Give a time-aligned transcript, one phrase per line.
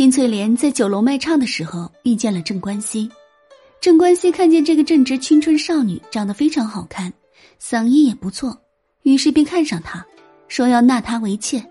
[0.00, 3.06] 金翠莲在酒楼卖唱的时候遇见了郑关西。
[3.82, 7.12] 郑关西看见这个正值青春少女，长得非常好看，
[7.60, 8.58] 嗓音也不错，
[9.02, 10.02] 于是便看上她，
[10.48, 11.62] 说要纳她为妾。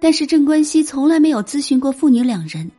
[0.00, 2.70] 但是郑关西从来没有咨询过父女两人，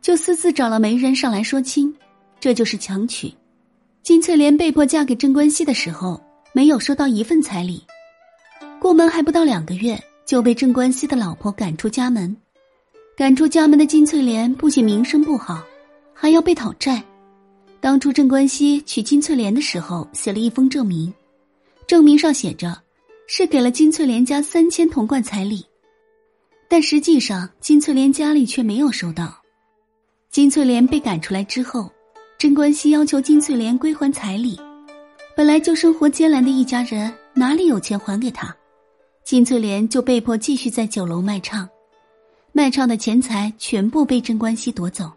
[0.00, 1.94] 就私自找了媒人上来说亲，
[2.40, 3.30] 这就是强娶。
[4.02, 6.18] 金翠莲被迫嫁给郑关西的时候，
[6.54, 7.84] 没有收到一份彩礼，
[8.80, 12.34] 过门还不到两个月，就被郑关西的老婆赶出家门。
[13.14, 15.62] 赶出家门的金翠莲不仅名声不好，
[16.14, 17.02] 还要被讨债。
[17.78, 21.12] 当初郑关西娶金翠莲的时候，写了一封证明，
[21.86, 22.80] 证明上写着
[23.26, 25.64] 是给了金翠莲家三千铜贯彩礼。
[26.68, 29.36] 但实际上，金翠莲家里却没有收到。
[30.30, 31.92] 金翠莲被赶出来之后，
[32.38, 34.58] 镇关西要求金翠莲归还彩礼。
[35.36, 38.56] 本来就生活艰难的一家人，哪里有钱还给他？
[39.22, 41.68] 金翠莲就被迫继续在酒楼卖唱，
[42.54, 45.10] 卖唱的钱财全部被甄关西夺走。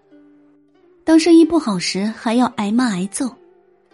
[1.03, 3.29] 当生意不好时，还要挨骂挨揍，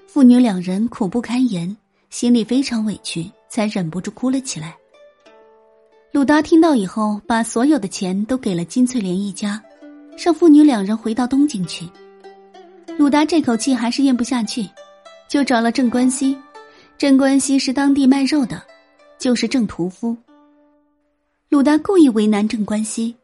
[0.05, 1.75] 父女两人苦不堪言，
[2.11, 4.77] 心里非常委屈，才忍不住哭了起来。
[6.11, 9.61] 鲁达听到以后，把所有的钱都给了金翠莲一家，
[10.23, 11.89] 让父女两人回到东京去。
[12.97, 14.69] 鲁达这口气还是咽不下去，
[15.27, 16.37] 就找了郑关西。
[16.97, 18.61] 郑关西是当地卖肉的，
[19.17, 20.15] 就是郑屠夫。
[21.49, 23.15] 鲁达故意为难郑关西。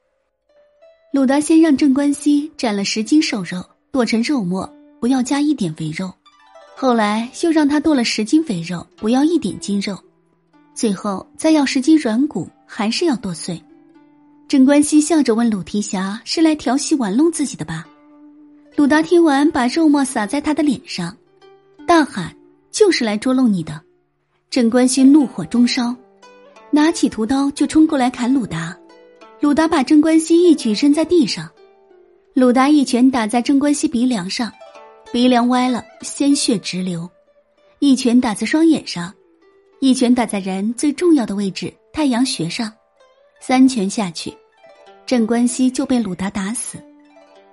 [1.14, 4.70] 鲁达先让郑关西斩了十斤瘦肉，剁成肉末，
[5.00, 6.10] 不要加一点肥肉；
[6.76, 9.98] 后来又让他剁了十斤肥肉，不要一点筋肉。
[10.76, 13.60] 最后再要十斤软骨，还是要剁碎。
[14.50, 17.88] 郑关西笑着问鲁提辖：“是来调戏玩弄自己的吧？”
[18.76, 21.16] 鲁达听完，把肉末撒在他的脸上，
[21.88, 22.36] 大喊
[22.70, 23.82] ：“就是来捉弄你的！”
[24.52, 25.96] 郑关西怒火中烧，
[26.70, 28.78] 拿起屠刀就冲过来砍鲁达。
[29.40, 31.48] 鲁达把郑关西一举扔在地上，
[32.34, 34.52] 鲁达一拳打在郑关西鼻梁上，
[35.14, 37.08] 鼻梁歪了，鲜血直流；
[37.78, 39.14] 一拳打在双眼上。
[39.80, 42.74] 一拳打在人最重要的位置——太阳穴上，
[43.40, 44.34] 三拳下去，
[45.06, 46.80] 郑关西就被鲁达打死。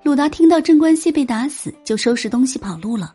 [0.02, 3.14] 鲁达听到郑关西被打死，就收拾东西跑路了。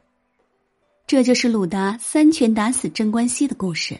[1.07, 3.99] 这就是鲁达三拳打死郑关西的故事。